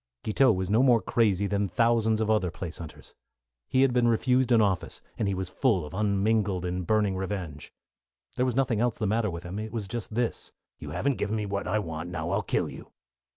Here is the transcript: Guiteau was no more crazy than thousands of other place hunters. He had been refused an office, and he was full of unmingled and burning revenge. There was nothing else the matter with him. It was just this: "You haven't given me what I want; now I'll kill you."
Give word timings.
Guiteau 0.23 0.51
was 0.51 0.67
no 0.67 0.81
more 0.81 0.99
crazy 0.99 1.45
than 1.45 1.67
thousands 1.67 2.19
of 2.21 2.27
other 2.31 2.49
place 2.49 2.79
hunters. 2.79 3.13
He 3.67 3.83
had 3.83 3.93
been 3.93 4.07
refused 4.07 4.51
an 4.51 4.59
office, 4.59 4.99
and 5.15 5.27
he 5.27 5.35
was 5.35 5.47
full 5.47 5.85
of 5.85 5.93
unmingled 5.93 6.65
and 6.65 6.87
burning 6.87 7.15
revenge. 7.15 7.71
There 8.35 8.45
was 8.47 8.55
nothing 8.55 8.79
else 8.79 8.97
the 8.97 9.05
matter 9.05 9.29
with 9.29 9.43
him. 9.43 9.59
It 9.59 9.71
was 9.71 9.87
just 9.87 10.15
this: 10.15 10.53
"You 10.79 10.89
haven't 10.89 11.19
given 11.19 11.35
me 11.35 11.45
what 11.45 11.67
I 11.67 11.77
want; 11.77 12.09
now 12.09 12.31
I'll 12.31 12.41
kill 12.41 12.67
you." 12.67 12.89